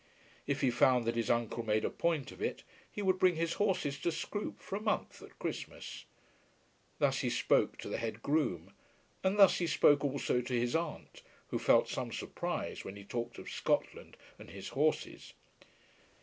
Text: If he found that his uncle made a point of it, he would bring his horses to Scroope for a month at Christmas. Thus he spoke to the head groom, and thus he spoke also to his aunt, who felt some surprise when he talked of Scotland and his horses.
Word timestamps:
If 0.47 0.61
he 0.61 0.71
found 0.71 1.05
that 1.05 1.15
his 1.15 1.29
uncle 1.29 1.61
made 1.61 1.85
a 1.85 1.89
point 1.91 2.31
of 2.31 2.41
it, 2.41 2.63
he 2.91 3.03
would 3.03 3.19
bring 3.19 3.35
his 3.35 3.53
horses 3.61 3.99
to 3.99 4.11
Scroope 4.11 4.59
for 4.59 4.75
a 4.75 4.81
month 4.81 5.21
at 5.21 5.37
Christmas. 5.37 6.05
Thus 6.97 7.19
he 7.19 7.29
spoke 7.29 7.77
to 7.77 7.87
the 7.87 7.99
head 7.99 8.23
groom, 8.23 8.73
and 9.23 9.37
thus 9.37 9.59
he 9.59 9.67
spoke 9.67 10.03
also 10.03 10.41
to 10.41 10.59
his 10.59 10.75
aunt, 10.75 11.21
who 11.49 11.59
felt 11.59 11.87
some 11.87 12.11
surprise 12.11 12.83
when 12.83 12.95
he 12.95 13.03
talked 13.03 13.37
of 13.37 13.47
Scotland 13.51 14.17
and 14.39 14.49
his 14.49 14.69
horses. 14.69 15.33